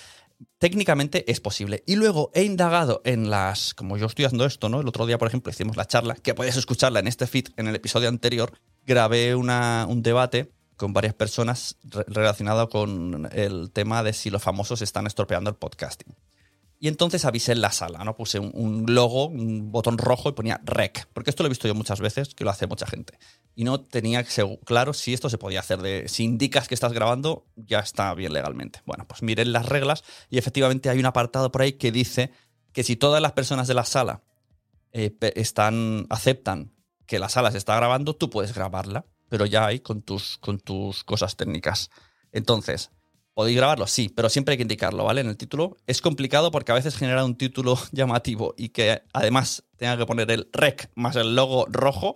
técnicamente 0.58 1.30
es 1.32 1.40
posible. 1.40 1.84
Y 1.86 1.96
luego 1.96 2.32
he 2.34 2.44
indagado 2.44 3.02
en 3.06 3.30
las, 3.30 3.74
como 3.74 3.98
yo 3.98 4.06
estoy 4.06 4.26
haciendo 4.26 4.46
esto, 4.46 4.70
¿no? 4.70 4.82
El 4.82 4.88
otro 4.88 5.06
día, 5.06 5.18
por 5.18 5.28
ejemplo, 5.28 5.52
hicimos 5.52 5.78
la 5.78 5.86
charla, 5.86 6.16
que 6.16 6.34
puedes 6.34 6.58
escucharla 6.58 7.00
en 7.00 7.08
este 7.08 7.28
feed, 7.28 7.48
en 7.58 7.68
el 7.68 7.76
episodio 7.76 8.10
anterior, 8.10 8.54
grabé 8.86 9.36
una, 9.36 9.86
un 9.90 10.02
debate 10.02 10.52
con 10.76 10.94
varias 10.94 11.14
personas 11.14 11.78
relacionado 12.08 12.70
con 12.70 13.30
el 13.34 13.70
tema 13.72 14.02
de 14.02 14.14
si 14.14 14.30
los 14.30 14.42
famosos 14.42 14.82
están 14.82 15.08
estropeando 15.08 15.50
el 15.50 15.58
podcasting. 15.58 16.16
Y 16.80 16.88
entonces 16.88 17.26
avisé 17.26 17.52
en 17.52 17.60
la 17.60 17.72
sala, 17.72 18.06
¿no? 18.06 18.16
Puse 18.16 18.40
un, 18.40 18.86
logo, 18.88 19.28
un 19.28 19.70
botón 19.70 19.98
rojo 19.98 20.30
y 20.30 20.32
ponía 20.32 20.62
rec, 20.64 21.10
porque 21.14 21.30
esto 21.30 21.44
lo 21.44 21.48
he 21.48 21.50
visto 21.50 21.68
yo 21.68 21.76
muchas 21.76 22.00
veces, 22.00 22.34
que 22.34 22.46
lo 22.46 22.52
hace 22.52 22.68
mucha 22.68 22.88
gente. 22.88 23.20
Y 23.60 23.66
no 23.66 23.82
tenía 23.82 24.26
claro 24.64 24.94
si 24.94 25.14
esto 25.14 25.30
se 25.30 25.38
podía 25.38 25.60
hacer. 25.60 25.82
De, 25.82 26.08
si 26.08 26.24
indicas 26.24 26.70
que 26.70 26.74
estás 26.74 26.94
grabando, 26.94 27.46
ya 27.58 27.80
está 27.80 28.14
bien 28.14 28.32
legalmente. 28.32 28.80
Bueno, 28.86 29.06
pues 29.06 29.22
miren 29.22 29.52
las 29.52 29.66
reglas 29.66 30.06
y 30.30 30.38
efectivamente 30.38 30.90
hay 30.90 30.98
un 30.98 31.06
apartado 31.06 31.52
por 31.52 31.64
ahí 31.64 31.74
que 31.74 31.92
dice 31.92 32.32
que 32.72 32.86
si 32.86 32.96
todas 32.96 33.22
las 33.22 33.34
personas 33.34 33.68
de 33.68 33.74
la 33.74 33.84
sala 33.84 34.24
eh, 34.94 35.14
están, 35.36 36.08
aceptan 36.10 36.72
que 37.06 37.20
la 37.20 37.28
sala 37.28 37.52
se 37.52 37.58
está 37.58 37.76
grabando, 37.76 38.16
tú 38.16 38.30
puedes 38.30 38.54
grabarla, 38.54 39.06
pero 39.28 39.46
ya 39.46 39.66
hay 39.66 39.82
con 39.82 40.04
tus, 40.04 40.38
con 40.38 40.62
tus 40.62 41.04
cosas 41.04 41.36
técnicas. 41.36 41.90
Entonces, 42.32 42.92
¿podéis 43.34 43.58
grabarlo? 43.58 43.88
Sí, 43.88 44.08
pero 44.08 44.30
siempre 44.30 44.54
hay 44.54 44.58
que 44.58 44.64
indicarlo, 44.64 45.04
¿vale? 45.04 45.20
En 45.20 45.28
el 45.28 45.36
título. 45.36 45.76
Es 45.86 46.02
complicado 46.02 46.50
porque 46.50 46.72
a 46.72 46.76
veces 46.76 46.96
genera 46.96 47.26
un 47.26 47.36
título 47.36 47.78
llamativo 47.92 48.54
y 48.56 48.70
que 48.70 49.02
además 49.12 49.66
tenga 49.76 49.98
que 49.98 50.06
poner 50.06 50.32
el 50.32 50.48
rec 50.54 50.90
más 50.96 51.18
el 51.18 51.36
logo 51.36 51.66
rojo, 51.70 52.16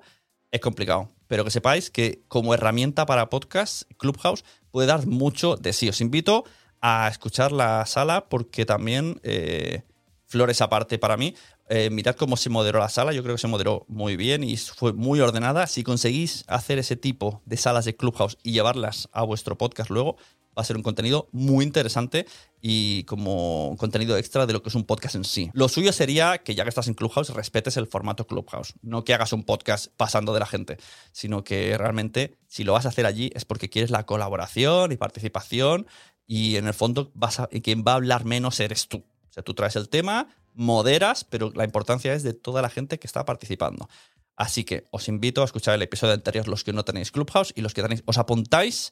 es 0.51 0.62
complicado. 0.62 1.09
Pero 1.34 1.44
que 1.44 1.50
sepáis 1.50 1.90
que 1.90 2.22
como 2.28 2.54
herramienta 2.54 3.08
para 3.08 3.32
podcast, 3.32 3.90
Clubhouse 3.98 4.46
puede 4.70 4.86
dar 4.86 5.08
mucho 5.08 5.56
de 5.56 5.74
sí. 5.74 5.90
Os 5.90 6.00
invito 6.00 6.44
a 6.80 7.08
escuchar 7.10 7.52
la 7.52 7.84
sala 7.88 8.30
porque 8.30 8.68
también, 8.68 9.20
eh, 9.24 9.82
flores 10.28 10.62
aparte 10.62 11.00
para 11.00 11.18
mí, 11.18 11.34
eh, 11.70 11.90
mirad 11.90 12.16
cómo 12.16 12.38
se 12.38 12.52
moderó 12.52 12.78
la 12.78 12.90
sala, 12.90 13.13
yo 13.13 13.24
creo 13.24 13.34
que 13.34 13.42
se 13.42 13.48
moderó 13.48 13.84
muy 13.88 14.16
bien 14.16 14.44
y 14.44 14.58
fue 14.58 14.94
muy 14.94 15.22
ordenada. 15.22 15.66
Si 15.66 15.82
conseguís 15.82 16.44
hacer 16.48 16.78
ese 16.78 16.98
tipo 16.98 17.42
de 17.46 17.58
salas 17.58 17.86
de 17.86 17.96
Clubhouse 17.96 18.38
y 18.44 18.52
llevarlas 18.52 19.10
a 19.12 19.24
vuestro 19.24 19.58
podcast 19.58 19.90
luego, 19.90 20.18
va 20.57 20.62
a 20.62 20.65
ser 20.65 20.77
un 20.77 20.83
contenido 20.83 21.29
muy 21.31 21.65
interesante 21.65 22.25
y 22.62 23.03
como 23.03 23.75
contenido 23.77 24.17
extra 24.17 24.45
de 24.45 24.53
lo 24.53 24.63
que 24.63 24.69
es 24.69 24.75
un 24.75 24.86
podcast 24.86 25.15
en 25.15 25.24
sí. 25.24 25.51
Lo 25.53 25.67
suyo 25.67 25.91
sería 25.91 26.38
que 26.39 26.55
ya 26.55 26.63
que 26.63 26.69
estás 26.69 26.88
en 26.88 26.93
Clubhouse, 26.93 27.29
respetes 27.29 27.77
el 27.77 27.88
formato 27.88 28.25
Clubhouse. 28.25 28.74
No 28.81 29.03
que 29.03 29.13
hagas 29.13 29.33
un 29.33 29.43
podcast 29.43 29.88
pasando 29.98 30.33
de 30.33 30.39
la 30.39 30.45
gente, 30.45 30.77
sino 31.12 31.43
que 31.43 31.77
realmente 31.77 32.38
si 32.48 32.63
lo 32.63 32.74
vas 32.74 32.86
a 32.86 32.89
hacer 32.89 33.05
allí 33.05 33.31
es 33.36 33.45
porque 33.45 33.69
quieres 33.69 33.91
la 33.91 34.05
colaboración 34.05 34.91
y 34.91 34.98
participación 34.98 35.88
y 36.25 36.55
en 36.55 36.67
el 36.67 36.74
fondo 36.74 37.12
vas 37.15 37.39
a, 37.39 37.48
quien 37.48 37.83
va 37.86 37.93
a 37.93 37.95
hablar 37.95 38.25
menos 38.25 38.60
eres 38.60 38.88
tú. 38.88 38.98
O 38.98 39.33
sea, 39.33 39.43
tú 39.43 39.53
traes 39.53 39.75
el 39.75 39.89
tema, 39.89 40.27
moderas, 40.53 41.24
pero 41.24 41.51
la 41.55 41.63
importancia 41.63 42.13
es 42.13 42.24
de 42.24 42.33
toda 42.33 42.62
la 42.62 42.69
gente 42.69 43.00
que 43.00 43.07
está 43.07 43.25
participando. 43.25 43.89
Así 44.36 44.63
que 44.63 44.88
os 44.91 45.07
invito 45.07 45.41
a 45.41 45.45
escuchar 45.45 45.75
el 45.75 45.81
episodio 45.81 46.13
anterior, 46.13 46.48
los 46.48 46.63
que 46.63 46.74
no 46.74 46.83
tenéis 46.83 47.12
Clubhouse 47.12 47.53
y 47.55 47.62
los 47.62 47.74
que 47.74 47.81
tenéis, 47.81 48.03
os 48.05 48.17
apuntáis 48.17 48.91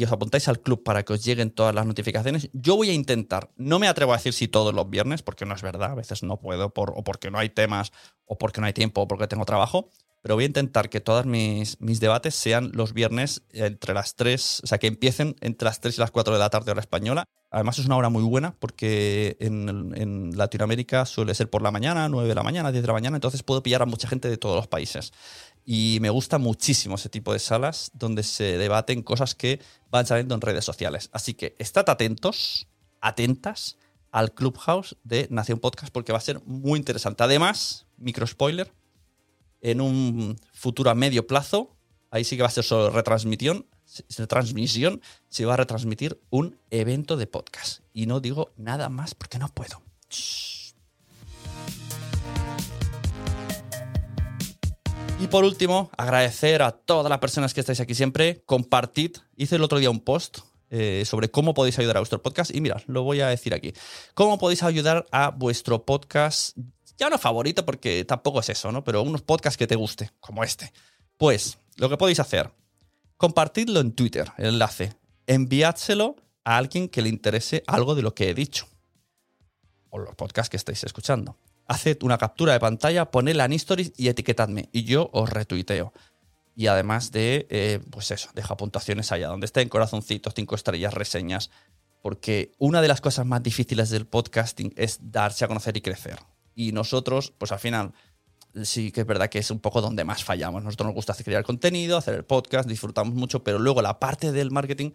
y 0.00 0.04
os 0.04 0.12
apuntáis 0.12 0.48
al 0.48 0.60
club 0.60 0.82
para 0.82 1.02
que 1.04 1.12
os 1.12 1.22
lleguen 1.22 1.50
todas 1.50 1.74
las 1.74 1.84
notificaciones. 1.84 2.48
Yo 2.54 2.74
voy 2.74 2.88
a 2.88 2.94
intentar, 2.94 3.50
no 3.58 3.78
me 3.78 3.86
atrevo 3.86 4.14
a 4.14 4.16
decir 4.16 4.32
si 4.32 4.48
todos 4.48 4.72
los 4.72 4.88
viernes, 4.88 5.20
porque 5.20 5.44
no 5.44 5.54
es 5.54 5.60
verdad, 5.60 5.90
a 5.90 5.94
veces 5.94 6.22
no 6.22 6.38
puedo, 6.38 6.72
o 6.74 7.04
porque 7.04 7.30
no 7.30 7.38
hay 7.38 7.50
temas, 7.50 7.92
o 8.24 8.38
porque 8.38 8.62
no 8.62 8.66
hay 8.66 8.72
tiempo, 8.72 9.02
o 9.02 9.08
porque 9.08 9.26
tengo 9.26 9.44
trabajo, 9.44 9.90
pero 10.22 10.36
voy 10.36 10.44
a 10.44 10.46
intentar 10.46 10.88
que 10.88 11.02
todos 11.02 11.26
mis, 11.26 11.78
mis 11.82 12.00
debates 12.00 12.34
sean 12.34 12.70
los 12.72 12.94
viernes 12.94 13.42
entre 13.52 13.92
las 13.92 14.16
3, 14.16 14.62
o 14.64 14.66
sea, 14.66 14.78
que 14.78 14.86
empiecen 14.86 15.36
entre 15.42 15.66
las 15.66 15.80
3 15.80 15.98
y 15.98 16.00
las 16.00 16.10
4 16.10 16.32
de 16.32 16.38
la 16.38 16.48
tarde 16.48 16.70
hora 16.70 16.80
española 16.80 17.26
Además 17.52 17.80
es 17.80 17.86
una 17.86 17.96
hora 17.96 18.10
muy 18.10 18.22
buena 18.22 18.54
porque 18.60 19.36
en, 19.40 20.30
Latinoamérica 20.36 21.04
suele 21.04 21.34
ser 21.34 21.50
por 21.50 21.62
la 21.62 21.72
mañana, 21.72 22.08
9 22.08 22.28
de 22.28 22.34
la 22.34 22.44
mañana, 22.44 22.70
10 22.70 22.82
de 22.82 22.86
la 22.86 22.92
mañana, 22.92 23.16
entonces 23.16 23.42
puedo 23.42 23.62
pillar 23.62 23.82
a 23.82 23.86
mucha 23.86 24.06
gente 24.06 24.28
de 24.28 24.36
todos 24.36 24.54
los 24.54 24.68
países. 24.68 25.12
Y 25.64 25.98
me 26.00 26.10
gusta 26.10 26.38
muchísimo 26.38 26.96
ese 26.96 27.08
tipo 27.08 27.32
de 27.32 27.38
salas 27.38 27.90
donde 27.94 28.22
se 28.22 28.58
debaten 28.58 29.02
cosas 29.02 29.34
que 29.34 29.60
van 29.90 30.06
saliendo 30.06 30.34
en 30.34 30.40
redes 30.40 30.64
sociales. 30.64 31.10
Así 31.12 31.34
que 31.34 31.54
estad 31.58 31.88
atentos, 31.88 32.66
atentas 33.00 33.76
al 34.10 34.32
Clubhouse 34.32 34.96
de 35.04 35.28
Nación 35.30 35.58
Podcast 35.58 35.92
porque 35.92 36.12
va 36.12 36.18
a 36.18 36.22
ser 36.22 36.40
muy 36.44 36.78
interesante. 36.78 37.22
Además, 37.22 37.86
micro 37.96 38.26
spoiler, 38.26 38.72
en 39.60 39.80
un 39.80 40.36
futuro 40.52 40.90
a 40.90 40.94
medio 40.94 41.26
plazo, 41.26 41.76
ahí 42.10 42.24
sí 42.24 42.36
que 42.36 42.42
va 42.42 42.48
a 42.48 42.52
ser 42.52 42.64
solo 42.64 42.90
retransmisión, 42.90 43.66
transmisión 44.28 45.00
se 45.28 45.44
va 45.44 45.54
a 45.54 45.56
retransmitir 45.56 46.20
un 46.30 46.58
evento 46.70 47.16
de 47.16 47.26
podcast. 47.26 47.82
Y 47.92 48.06
no 48.06 48.20
digo 48.20 48.52
nada 48.56 48.88
más 48.88 49.14
porque 49.14 49.38
no 49.38 49.48
puedo. 49.48 49.82
Y 55.20 55.26
por 55.26 55.44
último, 55.44 55.90
agradecer 55.98 56.62
a 56.62 56.70
todas 56.70 57.10
las 57.10 57.18
personas 57.18 57.52
que 57.52 57.60
estáis 57.60 57.78
aquí 57.80 57.94
siempre. 57.94 58.42
Compartid. 58.46 59.18
Hice 59.36 59.56
el 59.56 59.62
otro 59.62 59.78
día 59.78 59.90
un 59.90 60.00
post 60.00 60.38
eh, 60.70 61.04
sobre 61.04 61.30
cómo 61.30 61.52
podéis 61.52 61.78
ayudar 61.78 61.98
a 61.98 62.00
vuestro 62.00 62.22
podcast. 62.22 62.54
Y 62.54 62.62
mirad, 62.62 62.80
lo 62.86 63.02
voy 63.02 63.20
a 63.20 63.28
decir 63.28 63.52
aquí. 63.52 63.74
¿Cómo 64.14 64.38
podéis 64.38 64.62
ayudar 64.62 65.06
a 65.12 65.28
vuestro 65.28 65.84
podcast? 65.84 66.56
Ya 66.96 67.10
no 67.10 67.18
favorito 67.18 67.66
porque 67.66 68.02
tampoco 68.06 68.40
es 68.40 68.48
eso, 68.48 68.72
¿no? 68.72 68.82
Pero 68.82 69.02
unos 69.02 69.20
podcasts 69.20 69.58
que 69.58 69.66
te 69.66 69.76
guste, 69.76 70.10
como 70.20 70.42
este. 70.42 70.72
Pues 71.18 71.58
lo 71.76 71.90
que 71.90 71.98
podéis 71.98 72.20
hacer, 72.20 72.50
compartidlo 73.18 73.80
en 73.80 73.92
Twitter, 73.92 74.32
el 74.38 74.46
enlace, 74.46 74.94
enviádselo 75.26 76.16
a 76.44 76.56
alguien 76.56 76.88
que 76.88 77.02
le 77.02 77.10
interese 77.10 77.62
algo 77.66 77.94
de 77.94 78.00
lo 78.00 78.14
que 78.14 78.30
he 78.30 78.34
dicho, 78.34 78.66
o 79.90 79.98
los 79.98 80.14
podcasts 80.14 80.48
que 80.48 80.56
estáis 80.56 80.82
escuchando. 80.84 81.36
Haced 81.70 82.02
una 82.02 82.18
captura 82.18 82.52
de 82.52 82.58
pantalla, 82.58 83.12
ponedla 83.12 83.44
en 83.44 83.52
stories 83.52 83.92
y 83.96 84.08
etiquetadme, 84.08 84.68
y 84.72 84.82
yo 84.82 85.08
os 85.12 85.30
retuiteo. 85.30 85.92
Y 86.56 86.66
además 86.66 87.12
de, 87.12 87.46
eh, 87.48 87.78
pues 87.90 88.10
eso, 88.10 88.28
deja 88.34 88.56
puntuaciones 88.56 89.12
allá 89.12 89.28
donde 89.28 89.46
estén, 89.46 89.68
corazoncitos, 89.68 90.34
cinco 90.34 90.56
estrellas, 90.56 90.94
reseñas, 90.94 91.50
porque 92.02 92.50
una 92.58 92.82
de 92.82 92.88
las 92.88 93.00
cosas 93.00 93.24
más 93.24 93.40
difíciles 93.44 93.88
del 93.90 94.04
podcasting 94.04 94.72
es 94.76 94.98
darse 95.12 95.44
a 95.44 95.48
conocer 95.48 95.76
y 95.76 95.80
crecer. 95.80 96.18
Y 96.56 96.72
nosotros, 96.72 97.32
pues 97.38 97.52
al 97.52 97.60
final, 97.60 97.92
sí 98.64 98.90
que 98.90 99.02
es 99.02 99.06
verdad 99.06 99.28
que 99.28 99.38
es 99.38 99.52
un 99.52 99.60
poco 99.60 99.80
donde 99.80 100.04
más 100.04 100.24
fallamos. 100.24 100.64
Nosotros 100.64 100.88
nos 100.88 100.94
gusta 100.96 101.14
crear 101.14 101.44
contenido, 101.44 101.96
hacer 101.96 102.14
el 102.14 102.24
podcast, 102.24 102.68
disfrutamos 102.68 103.14
mucho, 103.14 103.44
pero 103.44 103.60
luego 103.60 103.80
la 103.80 104.00
parte 104.00 104.32
del 104.32 104.50
marketing, 104.50 104.90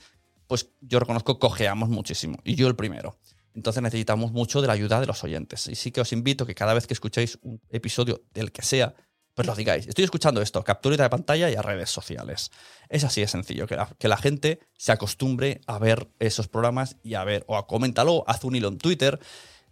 pues 0.48 0.72
yo 0.82 1.00
reconozco, 1.00 1.40
cojeamos 1.40 1.88
muchísimo. 1.88 2.38
Y 2.44 2.56
yo 2.56 2.68
el 2.68 2.76
primero. 2.76 3.18
Entonces 3.56 3.82
necesitamos 3.82 4.32
mucho 4.32 4.62
de 4.62 4.68
la 4.68 4.74
ayuda 4.74 5.00
de 5.00 5.06
los 5.06 5.24
oyentes. 5.24 5.68
Y 5.68 5.76
sí 5.76 5.92
que 5.92 6.02
os 6.02 6.12
invito 6.12 6.46
que 6.46 6.56
cada 6.56 6.74
vez 6.74 6.88
que 6.88 6.94
escuchéis 6.94 7.40
un 7.42 7.62
episodio 7.70 8.24
del 8.34 8.52
que 8.52 8.62
sea, 8.62 8.94
pues 9.34 9.48
lo 9.48 9.56
digáis. 9.56 9.88
Estoy 9.88 10.06
escuchando 10.06 10.42
esto, 10.42 10.64
captura 10.64 10.96
de 10.96 11.10
pantalla 11.10 11.50
y 11.50 11.56
a 11.56 11.62
redes 11.62 11.90
sociales. 11.90 12.52
Es 12.90 13.04
así 13.04 13.22
de 13.22 13.28
sencillo, 13.28 13.68
que 13.68 13.76
la, 13.76 13.90
que 13.98 14.08
la 14.08 14.18
gente 14.18 14.60
se 14.78 14.92
acostumbre 14.92 15.62
a 15.68 15.80
ver 15.80 16.08
esos 16.20 16.48
programas 16.48 16.98
y 17.04 17.16
a 17.16 17.24
ver, 17.24 17.44
o 17.48 17.58
a 17.58 17.68
coméntalo, 17.68 18.24
haz 18.28 18.44
un 18.44 18.56
hilo 18.56 18.68
en 18.68 18.78
Twitter 18.78 19.20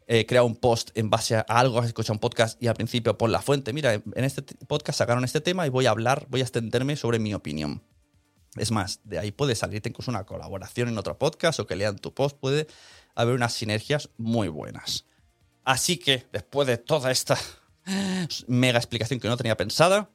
eh, 0.05 0.25
crea 0.25 0.43
un 0.43 0.55
post 0.55 0.89
en 0.95 1.09
base 1.09 1.35
a 1.35 1.41
algo, 1.41 1.79
has 1.79 1.87
escuchado 1.87 2.13
un 2.13 2.19
podcast 2.19 2.61
y 2.61 2.67
al 2.67 2.75
principio 2.75 3.17
pon 3.17 3.31
la 3.31 3.41
fuente. 3.41 3.71
Mira, 3.71 3.93
en 3.93 4.23
este 4.23 4.41
podcast 4.67 4.97
sacaron 4.97 5.23
este 5.23 5.39
tema 5.39 5.65
y 5.65 5.69
voy 5.69 5.85
a 5.85 5.91
hablar, 5.91 6.25
voy 6.29 6.41
a 6.41 6.43
extenderme 6.43 6.95
sobre 6.95 7.19
mi 7.19 7.33
opinión. 7.33 7.81
Es 8.57 8.71
más, 8.71 8.99
de 9.03 9.17
ahí 9.17 9.31
puede 9.31 9.55
salirte 9.55 9.89
incluso 9.89 10.11
una 10.11 10.25
colaboración 10.25 10.89
en 10.89 10.97
otro 10.97 11.17
podcast 11.17 11.59
o 11.59 11.67
que 11.67 11.75
lean 11.75 11.97
tu 11.97 12.13
post, 12.13 12.37
puede 12.37 12.67
haber 13.15 13.36
unas 13.36 13.53
sinergias 13.53 14.10
muy 14.17 14.48
buenas. 14.48 15.05
Así 15.63 15.98
que, 15.98 16.25
después 16.32 16.67
de 16.67 16.77
toda 16.77 17.12
esta 17.12 17.38
mega 18.48 18.77
explicación 18.77 19.20
que 19.20 19.27
no 19.27 19.38
tenía 19.38 19.58
pensada, 19.58 20.10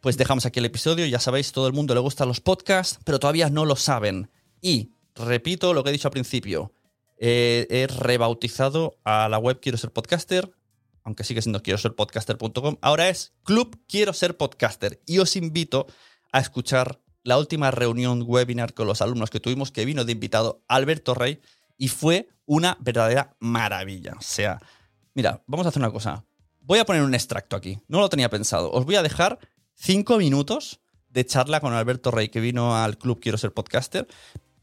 pues 0.00 0.16
dejamos 0.16 0.46
aquí 0.46 0.58
el 0.58 0.66
episodio. 0.66 1.06
Ya 1.06 1.20
sabéis, 1.20 1.52
todo 1.52 1.66
el 1.66 1.72
mundo 1.72 1.94
le 1.94 2.00
gustan 2.00 2.28
los 2.28 2.40
podcasts, 2.40 2.98
pero 3.04 3.18
todavía 3.18 3.50
no 3.50 3.64
lo 3.64 3.76
saben. 3.76 4.30
Y 4.60 4.90
repito 5.14 5.74
lo 5.74 5.82
que 5.82 5.90
he 5.90 5.92
dicho 5.92 6.08
al 6.08 6.12
principio 6.12 6.72
eh, 7.18 7.66
he 7.70 7.86
rebautizado 7.86 8.98
a 9.04 9.28
la 9.28 9.38
web 9.38 9.60
Quiero 9.60 9.78
ser 9.78 9.92
podcaster, 9.92 10.50
aunque 11.04 11.22
sigue 11.22 11.40
siendo 11.40 11.62
quiero 11.62 11.78
ser 11.78 11.94
podcaster.com. 11.94 12.78
Ahora 12.80 13.08
es 13.08 13.32
Club 13.44 13.78
Quiero 13.88 14.12
ser 14.12 14.36
podcaster. 14.36 15.00
Y 15.06 15.18
os 15.18 15.36
invito 15.36 15.86
a 16.32 16.40
escuchar 16.40 17.00
la 17.22 17.38
última 17.38 17.70
reunión 17.70 18.24
webinar 18.26 18.74
con 18.74 18.88
los 18.88 19.02
alumnos 19.02 19.30
que 19.30 19.38
tuvimos, 19.38 19.70
que 19.70 19.84
vino 19.84 20.04
de 20.04 20.10
invitado 20.10 20.64
Alberto 20.66 21.14
Rey, 21.14 21.40
y 21.82 21.88
fue 21.88 22.28
una 22.46 22.78
verdadera 22.78 23.34
maravilla. 23.40 24.12
O 24.16 24.22
sea, 24.22 24.60
mira, 25.14 25.42
vamos 25.48 25.66
a 25.66 25.70
hacer 25.70 25.82
una 25.82 25.90
cosa. 25.90 26.24
Voy 26.60 26.78
a 26.78 26.84
poner 26.84 27.02
un 27.02 27.12
extracto 27.12 27.56
aquí. 27.56 27.80
No 27.88 27.98
lo 27.98 28.08
tenía 28.08 28.30
pensado. 28.30 28.70
Os 28.70 28.84
voy 28.84 28.94
a 28.94 29.02
dejar 29.02 29.40
cinco 29.74 30.16
minutos 30.16 30.78
de 31.08 31.26
charla 31.26 31.58
con 31.58 31.72
Alberto 31.72 32.12
Rey, 32.12 32.28
que 32.28 32.38
vino 32.38 32.76
al 32.76 32.98
Club 32.98 33.18
Quiero 33.20 33.36
ser 33.36 33.52
podcaster, 33.52 34.06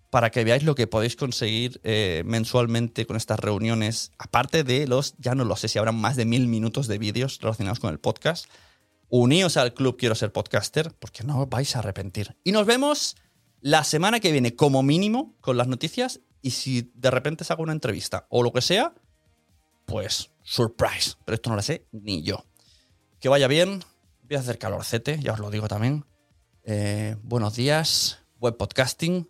para 0.10 0.30
que 0.30 0.46
veáis 0.46 0.64
lo 0.64 0.76
que 0.76 0.88
podéis 0.88 1.18
conseguir 1.18 1.82
eh, 1.84 2.24
mensualmente 2.26 3.06
con 3.06 3.18
estas 3.18 3.38
reuniones, 3.38 4.14
aparte 4.18 4.64
de 4.64 4.88
los, 4.88 5.16
ya 5.18 5.36
no 5.36 5.44
lo 5.44 5.58
sé 5.58 5.68
si 5.68 5.78
habrán 5.78 6.00
más 6.00 6.16
de 6.16 6.24
mil 6.24 6.48
minutos 6.48 6.88
de 6.88 7.00
vídeos 7.00 7.40
relacionados 7.42 7.82
con 7.82 7.92
el 7.92 8.00
podcast. 8.00 8.46
Uníos 9.10 9.58
al 9.58 9.74
club 9.74 9.98
Quiero 9.98 10.16
ser 10.16 10.32
podcaster, 10.32 10.94
porque 10.98 11.26
no 11.26 11.42
os 11.42 11.50
vais 11.50 11.76
a 11.76 11.80
arrepentir. 11.80 12.38
Y 12.46 12.54
nos 12.54 12.66
vemos 12.66 13.18
la 13.60 13.84
semana 13.84 14.22
que 14.22 14.32
viene, 14.32 14.56
como 14.56 14.84
mínimo, 14.84 15.36
con 15.42 15.58
las 15.58 15.68
noticias. 15.68 16.22
Y 16.42 16.52
si 16.52 16.92
de 16.96 17.12
repente 17.12 17.44
se 17.44 17.54
hago 17.54 17.64
una 17.64 17.74
entrevista 17.74 18.26
o 18.30 18.44
lo 18.44 18.54
que 18.54 18.62
sea, 18.62 18.94
pues 19.86 20.32
surprise. 20.44 21.16
Pero 21.26 21.36
esto 21.36 21.50
no 21.50 21.56
lo 21.56 21.62
sé 21.62 21.86
ni 21.92 22.22
yo. 22.24 22.46
Que 23.20 23.30
vaya 23.30 23.48
bien. 23.48 23.84
Voy 24.24 24.38
a 24.38 24.40
hacer 24.40 24.58
calorcete, 24.60 25.20
ya 25.20 25.34
os 25.34 25.40
lo 25.40 25.50
digo 25.50 25.68
también. 25.68 26.06
Eh, 26.64 27.16
buenos 27.24 27.56
días, 27.56 28.20
web 28.40 28.56
podcasting 28.58 29.30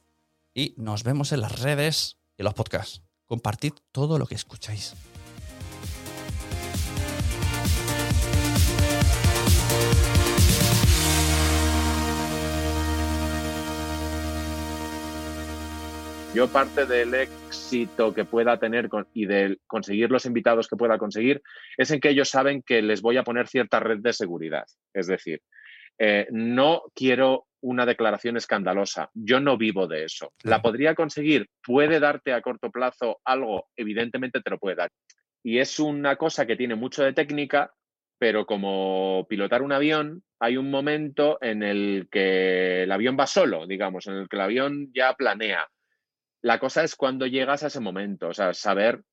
y 0.53 0.73
nos 0.77 1.03
vemos 1.03 1.31
en 1.31 1.41
las 1.41 1.59
redes 1.61 2.17
y 2.37 2.43
los 2.43 2.53
podcasts. 2.53 3.01
Compartid 3.25 3.73
todo 3.91 4.19
lo 4.19 4.27
que 4.27 4.35
escucháis. 4.35 4.93
Yo 16.33 16.47
parte 16.47 16.85
del 16.85 17.15
éxito 17.15 18.13
que 18.13 18.23
pueda 18.23 18.59
tener 18.59 18.87
y 19.13 19.25
de 19.25 19.57
conseguir 19.65 20.11
los 20.11 20.27
invitados 20.27 20.67
que 20.67 20.75
pueda 20.75 20.99
conseguir 20.99 21.41
es 21.75 21.89
en 21.89 21.99
que 21.99 22.09
ellos 22.09 22.29
saben 22.29 22.61
que 22.61 22.83
les 22.83 23.01
voy 23.01 23.17
a 23.17 23.23
poner 23.23 23.47
cierta 23.47 23.79
red 23.79 23.97
de 23.97 24.13
seguridad. 24.13 24.65
Es 24.93 25.07
decir, 25.07 25.41
eh, 25.97 26.27
no 26.29 26.83
quiero 26.93 27.47
una 27.61 27.85
declaración 27.87 28.37
escandalosa. 28.37 29.09
Yo 29.15 29.39
no 29.39 29.57
vivo 29.57 29.87
de 29.87 30.05
eso. 30.05 30.31
¿La 30.43 30.61
podría 30.61 30.93
conseguir? 30.93 31.49
¿Puede 31.63 31.99
darte 31.99 32.31
a 32.31 32.41
corto 32.41 32.69
plazo 32.69 33.19
algo? 33.25 33.67
Evidentemente 33.75 34.39
te 34.41 34.51
lo 34.51 34.59
puede 34.59 34.75
dar. 34.75 34.91
Y 35.43 35.57
es 35.57 35.79
una 35.79 36.15
cosa 36.15 36.45
que 36.45 36.55
tiene 36.55 36.75
mucho 36.75 37.03
de 37.03 37.13
técnica, 37.13 37.73
pero 38.19 38.45
como 38.45 39.25
pilotar 39.27 39.63
un 39.63 39.71
avión, 39.71 40.23
hay 40.39 40.57
un 40.57 40.69
momento 40.69 41.39
en 41.41 41.63
el 41.63 42.07
que 42.11 42.83
el 42.83 42.91
avión 42.91 43.17
va 43.19 43.25
solo, 43.25 43.65
digamos, 43.65 44.05
en 44.07 44.13
el 44.13 44.29
que 44.29 44.35
el 44.35 44.41
avión 44.41 44.91
ya 44.93 45.15
planea. 45.15 45.67
La 46.41 46.59
cosa 46.59 46.83
es 46.83 46.95
cuando 46.95 47.25
llegas 47.27 47.63
a 47.63 47.67
ese 47.67 47.79
momento, 47.79 48.29
o 48.29 48.33
sea, 48.33 48.53
saber, 48.53 49.03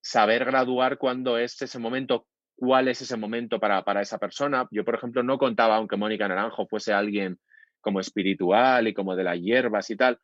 saber 0.00 0.44
graduar 0.44 0.98
cuándo 0.98 1.38
es 1.38 1.60
ese 1.60 1.78
momento, 1.78 2.26
cuál 2.56 2.88
es 2.88 3.02
ese 3.02 3.16
momento 3.16 3.58
para, 3.58 3.84
para 3.84 4.02
esa 4.02 4.18
persona. 4.18 4.66
Yo, 4.70 4.84
por 4.84 4.94
ejemplo, 4.94 5.22
no 5.22 5.38
contaba, 5.38 5.76
aunque 5.76 5.96
Mónica 5.96 6.28
Naranjo 6.28 6.66
fuese 6.66 6.92
alguien 6.92 7.38
como 7.80 8.00
espiritual 8.00 8.88
y 8.88 8.94
como 8.94 9.16
de 9.16 9.24
las 9.24 9.38
hierbas 9.40 9.90
y 9.90 9.96
tal, 9.96 10.18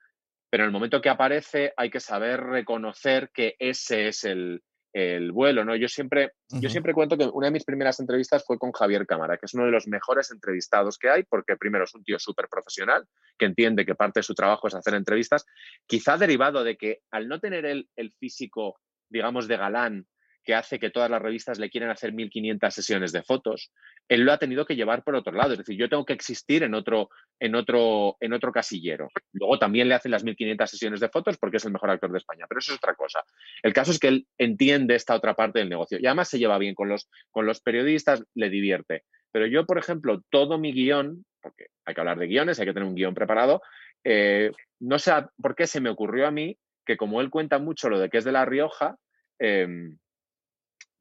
pero 0.48 0.64
en 0.64 0.68
el 0.68 0.72
momento 0.72 1.00
que 1.00 1.08
aparece 1.08 1.72
hay 1.76 1.90
que 1.90 2.00
saber 2.00 2.40
reconocer 2.40 3.30
que 3.32 3.56
ese 3.58 4.08
es 4.08 4.24
el, 4.24 4.62
el 4.92 5.32
vuelo, 5.32 5.64
¿no? 5.64 5.76
Yo 5.76 5.88
siempre, 5.88 6.32
yo 6.48 6.68
siempre 6.68 6.94
cuento 6.94 7.16
que 7.16 7.24
una 7.32 7.46
de 7.46 7.52
mis 7.52 7.64
primeras 7.64 8.00
entrevistas 8.00 8.44
fue 8.44 8.58
con 8.58 8.72
Javier 8.72 9.06
Cámara, 9.06 9.36
que 9.36 9.46
es 9.46 9.54
uno 9.54 9.64
de 9.64 9.70
los 9.70 9.86
mejores 9.86 10.30
entrevistados 10.30 10.98
que 10.98 11.08
hay, 11.08 11.22
porque 11.22 11.56
primero 11.56 11.84
es 11.84 11.94
un 11.94 12.02
tío 12.02 12.18
súper 12.18 12.48
profesional, 12.48 13.06
que 13.38 13.46
entiende 13.46 13.86
que 13.86 13.94
parte 13.94 14.20
de 14.20 14.24
su 14.24 14.34
trabajo 14.34 14.66
es 14.68 14.74
hacer 14.74 14.94
entrevistas, 14.94 15.46
quizá 15.86 16.16
derivado 16.16 16.64
de 16.64 16.76
que 16.76 17.00
al 17.10 17.28
no 17.28 17.38
tener 17.38 17.66
el, 17.66 17.88
el 17.96 18.12
físico, 18.12 18.80
digamos, 19.08 19.46
de 19.46 19.56
galán 19.56 20.06
que 20.42 20.54
hace 20.54 20.78
que 20.78 20.90
todas 20.90 21.10
las 21.10 21.20
revistas 21.20 21.58
le 21.58 21.70
quieran 21.70 21.90
hacer 21.90 22.12
1500 22.12 22.72
sesiones 22.72 23.12
de 23.12 23.22
fotos, 23.22 23.72
él 24.08 24.22
lo 24.22 24.32
ha 24.32 24.38
tenido 24.38 24.64
que 24.64 24.76
llevar 24.76 25.02
por 25.04 25.14
otro 25.14 25.32
lado. 25.32 25.52
Es 25.52 25.58
decir, 25.58 25.76
yo 25.76 25.88
tengo 25.88 26.04
que 26.04 26.12
existir 26.12 26.62
en 26.62 26.74
otro, 26.74 27.10
en 27.38 27.54
otro, 27.54 28.16
en 28.20 28.32
otro 28.32 28.52
casillero. 28.52 29.08
Luego 29.32 29.58
también 29.58 29.88
le 29.88 29.94
hacen 29.94 30.10
las 30.10 30.24
1500 30.24 30.70
sesiones 30.70 31.00
de 31.00 31.08
fotos 31.08 31.36
porque 31.38 31.58
es 31.58 31.64
el 31.64 31.72
mejor 31.72 31.90
actor 31.90 32.10
de 32.10 32.18
España, 32.18 32.46
pero 32.48 32.58
eso 32.58 32.72
es 32.72 32.78
otra 32.78 32.94
cosa. 32.94 33.22
El 33.62 33.72
caso 33.72 33.90
es 33.90 33.98
que 33.98 34.08
él 34.08 34.26
entiende 34.38 34.94
esta 34.94 35.14
otra 35.14 35.34
parte 35.34 35.58
del 35.58 35.68
negocio 35.68 35.98
y 36.00 36.06
además 36.06 36.28
se 36.28 36.38
lleva 36.38 36.58
bien 36.58 36.74
con 36.74 36.88
los, 36.88 37.08
con 37.30 37.46
los 37.46 37.60
periodistas, 37.60 38.24
le 38.34 38.48
divierte. 38.48 39.04
Pero 39.32 39.46
yo, 39.46 39.66
por 39.66 39.78
ejemplo, 39.78 40.22
todo 40.30 40.58
mi 40.58 40.72
guion, 40.72 41.24
porque 41.40 41.66
hay 41.84 41.94
que 41.94 42.00
hablar 42.00 42.18
de 42.18 42.26
guiones, 42.26 42.58
hay 42.58 42.66
que 42.66 42.72
tener 42.72 42.88
un 42.88 42.94
guion 42.94 43.14
preparado, 43.14 43.62
eh, 44.04 44.50
no 44.80 44.98
sé 44.98 45.12
por 45.40 45.54
qué 45.54 45.66
se 45.66 45.80
me 45.80 45.90
ocurrió 45.90 46.26
a 46.26 46.30
mí 46.30 46.58
que 46.86 46.96
como 46.96 47.20
él 47.20 47.30
cuenta 47.30 47.58
mucho 47.58 47.88
lo 47.88 47.98
de 47.98 48.08
que 48.08 48.18
es 48.18 48.24
de 48.24 48.32
La 48.32 48.44
Rioja, 48.44 48.96
em, 49.38 49.98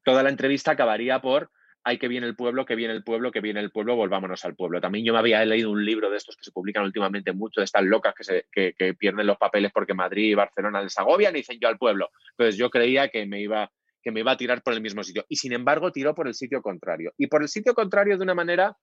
toda 0.04 0.22
la 0.22 0.30
entrevista 0.30 0.72
acabaría 0.72 1.20
por 1.20 1.50
hay 1.82 1.98
que 1.98 2.08
viene 2.08 2.26
el 2.26 2.36
pueblo, 2.36 2.66
que 2.66 2.74
viene 2.74 2.92
el 2.92 3.02
pueblo, 3.02 3.32
que 3.32 3.40
viene 3.40 3.60
el 3.60 3.70
pueblo, 3.70 3.96
volvámonos 3.96 4.44
al 4.44 4.54
pueblo. 4.54 4.80
También 4.80 5.04
yo 5.04 5.12
me 5.12 5.18
había 5.18 5.44
leído 5.44 5.70
un 5.70 5.84
libro 5.84 6.10
de 6.10 6.18
estos 6.18 6.36
que 6.36 6.44
se 6.44 6.52
publican 6.52 6.84
últimamente 6.84 7.32
mucho, 7.32 7.60
de 7.60 7.64
estas 7.64 7.84
locas 7.84 8.14
que, 8.14 8.24
se, 8.24 8.46
que, 8.52 8.94
pierden 8.94 9.26
los 9.26 9.38
papeles 9.38 9.72
porque 9.72 9.94
Madrid 9.94 10.30
y 10.30 10.34
Barcelona 10.34 10.82
les 10.82 10.98
agobian 10.98 11.34
y 11.34 11.38
dicen 11.38 11.58
yo 11.60 11.68
al 11.68 11.78
pueblo. 11.78 12.10
Entonces 12.32 12.56
yo 12.56 12.70
creía 12.70 13.08
que 13.08 13.26
me 13.26 13.40
iba 13.40 13.70
que 14.02 14.12
me 14.12 14.20
iba 14.20 14.32
a 14.32 14.36
tirar 14.36 14.62
por 14.62 14.72
el 14.72 14.80
mismo 14.80 15.02
sitio. 15.04 15.26
Y 15.28 15.36
sin 15.36 15.52
embargo, 15.52 15.92
tiró 15.92 16.14
por 16.14 16.26
el 16.26 16.32
sitio 16.32 16.62
contrario. 16.62 17.12
Y 17.18 17.26
por 17.26 17.42
el 17.42 17.48
sitio 17.48 17.74
contrario 17.74 18.16
de 18.16 18.22
una 18.22 18.34
manera 18.34 18.74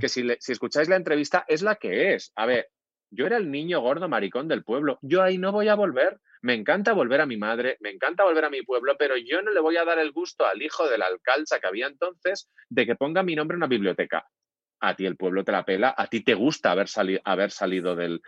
que 0.00 0.08
si, 0.08 0.26
si 0.40 0.50
escucháis 0.50 0.88
la 0.88 0.96
entrevista 0.96 1.44
es 1.46 1.62
la 1.62 1.76
que 1.76 2.14
es. 2.14 2.32
A 2.34 2.44
ver, 2.44 2.70
yo 3.14 3.26
era 3.26 3.36
el 3.36 3.50
niño 3.50 3.80
gordo 3.80 4.08
maricón 4.08 4.48
del 4.48 4.64
pueblo. 4.64 4.98
Yo 5.02 5.22
ahí 5.22 5.38
no 5.38 5.52
voy 5.52 5.68
a 5.68 5.74
volver. 5.74 6.20
Me 6.42 6.54
encanta 6.54 6.92
volver 6.92 7.22
a 7.22 7.26
mi 7.26 7.38
madre, 7.38 7.78
me 7.80 7.90
encanta 7.90 8.24
volver 8.24 8.44
a 8.44 8.50
mi 8.50 8.62
pueblo, 8.62 8.96
pero 8.98 9.16
yo 9.16 9.40
no 9.40 9.50
le 9.50 9.60
voy 9.60 9.78
a 9.78 9.84
dar 9.84 9.98
el 9.98 10.12
gusto 10.12 10.44
al 10.44 10.60
hijo 10.60 10.86
de 10.88 10.98
la 10.98 11.06
alcalza 11.06 11.58
que 11.58 11.66
había 11.66 11.86
entonces 11.86 12.50
de 12.68 12.84
que 12.84 12.96
ponga 12.96 13.22
mi 13.22 13.34
nombre 13.34 13.54
en 13.54 13.60
una 13.60 13.66
biblioteca. 13.66 14.26
A 14.80 14.94
ti 14.94 15.06
el 15.06 15.16
pueblo 15.16 15.42
te 15.42 15.52
la 15.52 15.64
pela, 15.64 15.94
a 15.96 16.06
ti 16.08 16.20
te 16.20 16.34
gusta 16.34 16.72
haber, 16.72 16.88
haber 17.24 17.50
salido 17.50 17.96
del, 17.96 18.20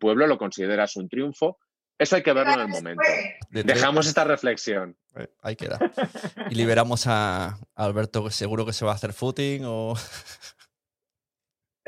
pueblo, 0.00 0.26
lo 0.26 0.36
consideras 0.36 0.96
un 0.96 1.08
triunfo. 1.08 1.58
Eso 1.96 2.16
hay 2.16 2.22
que 2.22 2.32
verlo 2.32 2.54
en 2.54 2.60
el 2.60 2.68
momento. 2.68 3.02
Dejamos 3.50 4.08
esta 4.08 4.24
reflexión. 4.24 4.96
Eh, 5.14 5.28
ahí 5.42 5.54
queda. 5.54 5.78
Y 6.50 6.56
liberamos 6.56 7.06
a 7.06 7.58
Alberto, 7.76 8.24
que 8.24 8.30
seguro 8.32 8.66
que 8.66 8.72
se 8.72 8.84
va 8.84 8.92
a 8.92 8.94
hacer 8.96 9.12
footing 9.12 9.62
o. 9.64 9.94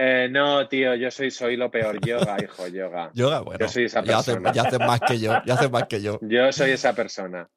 Eh, 0.04 0.28
no, 0.28 0.66
tío, 0.66 0.96
yo 0.96 1.12
soy, 1.12 1.30
soy 1.30 1.56
lo 1.56 1.70
peor. 1.70 2.04
Yoga, 2.04 2.36
hijo, 2.42 2.66
yoga. 2.66 3.08
Yoga, 3.14 3.40
bueno. 3.42 3.60
Yo 3.60 3.68
soy 3.68 3.84
esa 3.84 4.02
persona. 4.02 4.52
Ya 4.52 4.62
haces 4.62 4.80
más 4.80 5.00
que 5.00 5.20
yo, 5.20 5.32
ya 5.46 5.54
haces 5.54 5.70
más 5.70 5.84
que 5.84 6.02
yo. 6.02 6.18
Yo 6.22 6.52
soy 6.52 6.72
esa 6.72 6.92
persona. 6.92 7.48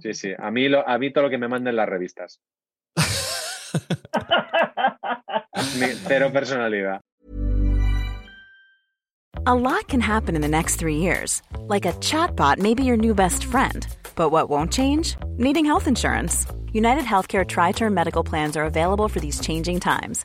Sí, 0.00 0.14
sí. 0.14 0.32
A 0.38 0.50
mí, 0.50 0.70
lo, 0.70 0.88
a 0.88 0.96
mí 0.96 1.12
todo 1.12 1.24
lo 1.24 1.30
que 1.30 1.36
me 1.36 1.48
manden 1.48 1.76
las 1.76 1.86
revistas. 1.86 2.40
Mi, 5.78 5.88
cero 6.06 6.32
personalidad. 6.32 7.02
A 9.44 9.54
lot 9.54 9.86
can 9.88 10.00
happen 10.00 10.34
in 10.34 10.40
the 10.40 10.48
next 10.48 10.76
three 10.76 10.96
years. 10.96 11.42
Like 11.68 11.84
a 11.84 11.92
chatbot 12.00 12.58
may 12.58 12.72
be 12.72 12.84
your 12.84 12.96
new 12.96 13.14
best 13.14 13.44
friend. 13.44 13.86
But 14.14 14.30
what 14.30 14.48
won't 14.48 14.72
change? 14.72 15.16
Needing 15.36 15.66
health 15.66 15.86
insurance. 15.86 16.46
United 16.72 17.04
Healthcare 17.04 17.46
Tri 17.46 17.72
Term 17.72 17.92
Medical 17.92 18.24
Plans 18.24 18.56
are 18.56 18.64
available 18.64 19.08
for 19.08 19.20
these 19.20 19.40
changing 19.40 19.80
times 19.80 20.24